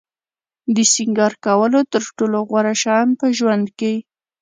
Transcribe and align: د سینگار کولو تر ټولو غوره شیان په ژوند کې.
د 0.75 0.77
سینگار 0.93 1.33
کولو 1.45 1.79
تر 1.91 2.03
ټولو 2.17 2.37
غوره 2.49 2.73
شیان 2.81 3.07
په 3.19 3.25
ژوند 3.37 3.65
کې. 3.79 3.93